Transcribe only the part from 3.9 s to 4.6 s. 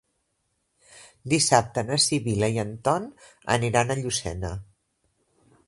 a Llucena.